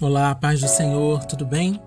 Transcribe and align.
Olá, 0.00 0.34
paz 0.34 0.60
do 0.60 0.66
Senhor, 0.66 1.24
tudo 1.24 1.46
bem? 1.46 1.80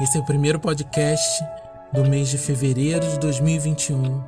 Esse 0.00 0.16
é 0.16 0.20
o 0.20 0.24
primeiro 0.24 0.60
podcast 0.60 1.44
do 1.92 2.08
mês 2.08 2.28
de 2.28 2.38
fevereiro 2.38 3.04
de 3.04 3.18
2021, 3.18 4.22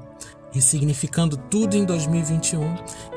ressignificando 0.51 1.37
tudo 1.37 1.77
em 1.77 1.85
2021, 1.85 2.61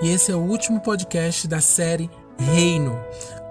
e 0.04 0.10
esse 0.10 0.32
é 0.32 0.36
o 0.36 0.40
último 0.40 0.80
podcast 0.82 1.48
da 1.48 1.60
série 1.60 2.12
Reino, 2.38 2.96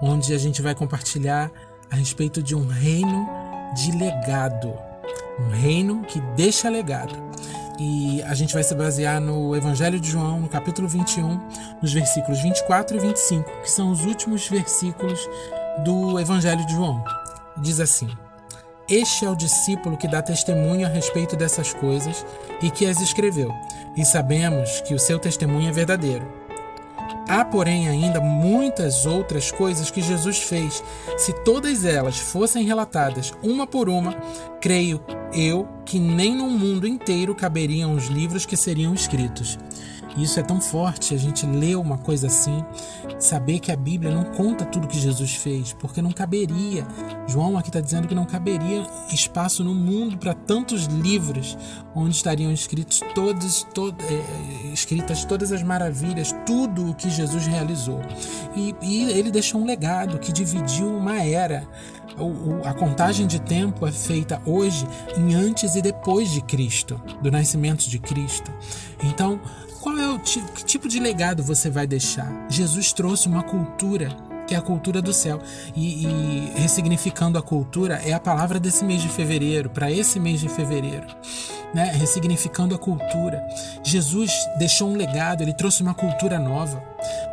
onde 0.01 0.33
a 0.33 0.37
gente 0.37 0.61
vai 0.61 0.73
compartilhar 0.73 1.51
a 1.91 1.97
respeito 1.97 2.41
de 2.41 2.55
um 2.55 2.65
reino 2.65 3.27
de 3.75 3.91
legado, 3.97 4.73
um 5.37 5.49
reino 5.49 6.01
que 6.03 6.21
deixa 6.37 6.69
legado. 6.69 7.13
E 7.77 8.21
a 8.23 8.33
gente 8.35 8.53
vai 8.53 8.63
se 8.63 8.73
basear 8.73 9.19
no 9.19 9.53
Evangelho 9.53 9.99
de 9.99 10.09
João, 10.09 10.39
no 10.39 10.47
capítulo 10.47 10.87
21, 10.87 11.41
nos 11.81 11.91
versículos 11.91 12.41
24 12.41 12.95
e 12.95 12.99
25, 13.01 13.51
que 13.63 13.69
são 13.69 13.91
os 13.91 14.05
últimos 14.05 14.47
versículos 14.47 15.27
do 15.79 16.19
Evangelho 16.19 16.65
de 16.65 16.73
João. 16.73 17.03
Diz 17.57 17.79
assim: 17.79 18.09
Este 18.89 19.25
é 19.25 19.29
o 19.29 19.35
discípulo 19.35 19.97
que 19.97 20.07
dá 20.07 20.21
testemunho 20.21 20.85
a 20.85 20.89
respeito 20.89 21.35
dessas 21.35 21.73
coisas 21.73 22.25
e 22.61 22.69
que 22.69 22.85
as 22.85 23.01
escreveu, 23.01 23.51
e 23.95 24.05
sabemos 24.05 24.81
que 24.81 24.93
o 24.93 24.99
seu 24.99 25.19
testemunho 25.19 25.69
é 25.69 25.71
verdadeiro. 25.71 26.40
Há, 27.27 27.45
porém, 27.45 27.87
ainda 27.87 28.19
muitas 28.19 29.05
outras 29.05 29.51
coisas 29.51 29.89
que 29.89 30.01
Jesus 30.01 30.39
fez. 30.39 30.83
Se 31.17 31.31
todas 31.31 31.85
elas 31.85 32.17
fossem 32.17 32.65
relatadas 32.65 33.33
uma 33.41 33.65
por 33.65 33.87
uma, 33.87 34.13
creio 34.59 35.01
eu 35.33 35.67
que 35.85 35.99
nem 35.99 36.35
no 36.35 36.49
mundo 36.49 36.87
inteiro 36.87 37.33
caberiam 37.33 37.93
os 37.93 38.07
livros 38.07 38.45
que 38.45 38.57
seriam 38.57 38.93
escritos. 38.93 39.57
Isso 40.17 40.39
é 40.39 40.43
tão 40.43 40.59
forte, 40.59 41.15
a 41.15 41.17
gente 41.17 41.45
lê 41.45 41.73
uma 41.73 41.97
coisa 41.97 42.27
assim, 42.27 42.63
saber 43.17 43.59
que 43.59 43.71
a 43.71 43.77
Bíblia 43.77 44.13
não 44.13 44.25
conta 44.25 44.65
tudo 44.65 44.87
que 44.87 44.99
Jesus 44.99 45.35
fez, 45.35 45.71
porque 45.73 46.01
não 46.01 46.11
caberia. 46.11 46.85
João 47.27 47.57
aqui 47.57 47.69
está 47.69 47.79
dizendo 47.79 48.07
que 48.07 48.15
não 48.15 48.25
caberia 48.25 48.85
espaço 49.13 49.63
no 49.63 49.73
mundo 49.73 50.17
para 50.17 50.33
tantos 50.33 50.85
livros 50.85 51.57
onde 51.95 52.15
estariam 52.15 52.51
escritos 52.51 53.01
todos, 53.15 53.65
todo, 53.73 53.95
é, 54.03 54.60
escritas 54.73 55.25
todas 55.25 55.51
as 55.51 55.63
maravilhas, 55.63 56.35
tudo 56.45 56.89
o 56.89 56.93
que 56.93 57.09
Jesus 57.09 57.45
realizou. 57.45 58.01
E, 58.55 58.75
e 58.81 59.11
ele 59.11 59.31
deixou 59.31 59.61
um 59.61 59.65
legado 59.65 60.19
que 60.19 60.31
dividiu 60.31 60.87
uma 60.87 61.21
era. 61.21 61.67
O, 62.17 62.25
o, 62.25 62.61
a 62.65 62.73
contagem 62.73 63.25
de 63.25 63.39
tempo 63.39 63.87
é 63.87 63.91
feita 63.91 64.41
hoje 64.45 64.85
em 65.17 65.33
antes 65.33 65.75
e 65.75 65.81
depois 65.81 66.29
de 66.29 66.41
Cristo, 66.41 67.01
do 67.21 67.31
nascimento 67.31 67.89
de 67.89 67.99
Cristo. 67.99 68.51
Então, 69.03 69.39
qual 69.81 69.97
é 69.97 70.09
o 70.09 70.19
tipo, 70.19 70.51
que 70.51 70.65
tipo 70.65 70.87
de 70.87 70.99
legado 70.99 71.41
você 71.41 71.69
vai 71.69 71.87
deixar? 71.87 72.47
Jesus 72.49 72.93
trouxe 72.93 73.27
uma 73.27 73.43
cultura 73.43 74.09
que 74.51 74.55
é 74.55 74.57
a 74.57 74.61
cultura 74.61 75.01
do 75.01 75.13
céu. 75.13 75.39
E, 75.73 76.05
e 76.05 76.51
ressignificando 76.55 77.37
a 77.37 77.41
cultura 77.41 78.01
é 78.03 78.11
a 78.11 78.19
palavra 78.19 78.59
desse 78.59 78.83
mês 78.83 79.01
de 79.01 79.07
fevereiro, 79.07 79.69
para 79.69 79.89
esse 79.89 80.19
mês 80.19 80.41
de 80.41 80.49
fevereiro. 80.49 81.07
Né? 81.73 81.91
Ressignificando 81.93 82.75
a 82.75 82.77
cultura. 82.77 83.41
Jesus 83.83 84.31
deixou 84.57 84.89
um 84.89 84.95
legado, 84.95 85.41
ele 85.41 85.53
trouxe 85.53 85.81
uma 85.81 85.93
cultura 85.93 86.37
nova, 86.37 86.83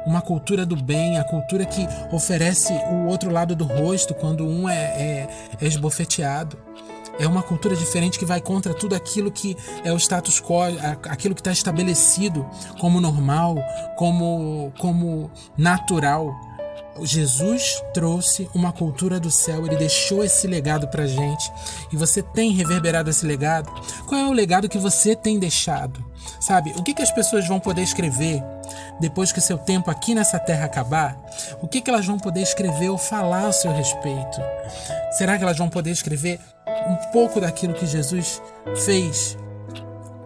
uma 0.07 0.21
cultura 0.21 0.65
do 0.65 0.77
bem, 0.77 1.19
a 1.19 1.25
cultura 1.25 1.65
que 1.65 1.87
oferece 2.13 2.73
o 2.73 3.07
outro 3.07 3.33
lado 3.33 3.57
do 3.57 3.65
rosto 3.65 4.15
quando 4.15 4.47
um 4.47 4.69
é, 4.69 4.77
é, 4.77 5.29
é 5.61 5.67
esbofeteado. 5.67 6.57
É 7.19 7.27
uma 7.27 7.43
cultura 7.43 7.75
diferente 7.75 8.17
que 8.17 8.25
vai 8.25 8.41
contra 8.41 8.73
tudo 8.73 8.95
aquilo 8.95 9.31
que 9.31 9.57
é 9.83 9.93
o 9.93 9.97
status 9.97 10.41
quo, 10.41 10.61
aquilo 11.09 11.35
que 11.35 11.41
está 11.41 11.51
estabelecido 11.51 12.47
como 12.79 13.01
normal, 13.01 13.57
como, 13.97 14.73
como 14.79 15.29
natural. 15.57 16.48
Jesus 17.05 17.83
trouxe 17.93 18.49
uma 18.55 18.73
cultura 18.73 19.19
do 19.19 19.31
céu, 19.31 19.67
ele 19.67 19.77
deixou 19.77 20.25
esse 20.25 20.47
legado 20.47 20.89
para 20.89 21.07
gente 21.07 21.53
e 21.93 21.97
você 21.97 22.23
tem 22.23 22.53
reverberado 22.53 23.11
esse 23.11 23.27
legado. 23.27 23.71
Qual 24.07 24.21
é 24.21 24.27
o 24.27 24.33
legado 24.33 24.69
que 24.69 24.79
você 24.79 25.15
tem 25.17 25.39
deixado? 25.39 26.05
Sabe, 26.41 26.73
o 26.77 26.83
que, 26.83 26.95
que 26.95 27.03
as 27.03 27.11
pessoas 27.11 27.47
vão 27.47 27.59
poder 27.59 27.83
escrever 27.83 28.43
depois 29.01 29.33
que 29.33 29.41
seu 29.41 29.57
tempo 29.57 29.91
aqui 29.91 30.15
nessa 30.15 30.39
terra 30.39 30.67
acabar? 30.67 31.19
O 31.63 31.69
que, 31.69 31.81
que 31.81 31.91
elas 31.91 32.07
vão 32.07 32.19
poder 32.19 32.43
escrever 32.43 32.91
ou 32.91 32.99
falar 32.99 33.45
ao 33.45 33.53
seu 33.53 33.73
respeito? 33.73 34.41
Será 35.13 35.37
que 35.37 35.45
elas 35.45 35.57
vão 35.57 35.69
poder 35.69 35.91
escrever 35.91 36.39
um 36.89 36.97
pouco 37.13 37.41
daquilo 37.41 37.75
que 37.75 37.87
Jesus 37.87 38.43
fez. 38.85 39.37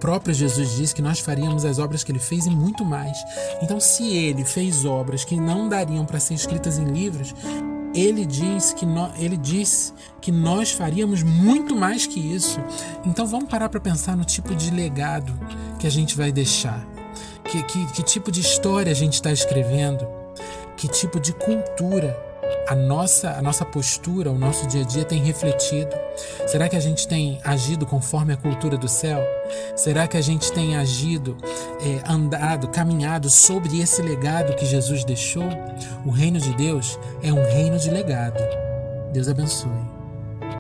Próprio 0.03 0.35
Jesus 0.35 0.75
disse 0.75 0.93
que 0.93 1.01
nós 1.01 1.21
faríamos 1.21 1.65
as 1.65 1.79
obras 1.79 2.03
que 2.03 2.11
ele 2.11 2.19
fez 2.19 2.45
e 2.45 2.51
muito 2.51 2.85
mais. 2.85 3.17
Então, 3.63 3.79
se 3.79 4.13
ele 4.13 4.45
fez 4.45 4.85
obras 4.85 5.25
que 5.25 5.37
não 5.37 5.69
dariam 5.69 6.05
para 6.05 6.19
ser 6.19 6.35
escritas 6.35 6.77
em 6.77 6.87
livros, 6.87 7.33
ele 7.95 8.27
diz 8.27 8.73
que 8.73 8.85
no, 8.85 9.13
ele 9.17 9.37
disse 9.37 9.93
que 10.21 10.33
nós 10.33 10.73
faríamos 10.73 11.23
muito 11.23 11.77
mais 11.77 12.05
que 12.05 12.19
isso. 12.19 12.59
Então 13.07 13.25
vamos 13.25 13.49
parar 13.49 13.69
para 13.69 13.79
pensar 13.79 14.17
no 14.17 14.25
tipo 14.25 14.57
de 14.57 14.73
legado 14.73 15.33
que 15.79 15.87
a 15.87 15.91
gente 15.91 16.17
vai 16.17 16.33
deixar. 16.33 16.84
Que, 17.45 17.63
que, 17.63 17.87
que 17.93 18.03
tipo 18.03 18.33
de 18.33 18.41
história 18.41 18.91
a 18.91 18.97
gente 18.97 19.15
está 19.15 19.31
escrevendo? 19.31 20.05
Que 20.77 20.89
tipo 20.89 21.21
de 21.21 21.33
cultura 21.33 22.31
a 22.69 22.75
nossa, 22.75 23.31
a 23.33 23.43
nossa 23.43 23.65
postura, 23.65 24.31
o 24.31 24.39
nosso 24.39 24.67
dia 24.67 24.83
a 24.83 24.84
dia 24.84 25.05
tem 25.05 25.23
refletido? 25.23 25.91
Será 26.47 26.69
que 26.69 26.77
a 26.77 26.81
gente 26.81 27.06
tem 27.09 27.41
agido 27.45 27.87
conforme 27.87 28.33
a 28.33 28.37
cultura 28.37 28.77
do 28.77 28.89
céu? 28.89 29.21
Será 29.77 30.06
que 30.06 30.17
a 30.17 30.21
gente 30.21 30.53
tem 30.53 30.77
agido, 30.77 31.37
é, 31.81 32.11
andado, 32.11 32.69
caminhado 32.69 33.28
sobre 33.31 33.81
esse 33.81 34.03
legado 34.03 34.55
que 34.55 34.67
Jesus 34.67 35.05
deixou? 35.05 35.49
O 36.05 36.11
reino 36.11 36.39
de 36.39 36.55
Deus 36.55 36.99
é 37.22 37.33
um 37.33 37.43
reino 37.43 37.78
de 37.78 37.91
legado. 37.91 38.43
Deus 39.12 39.28
abençoe. 39.28 40.02